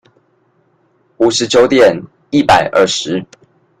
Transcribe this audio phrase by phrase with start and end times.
[1.17, 2.01] 五十九點
[2.31, 3.23] 一百二十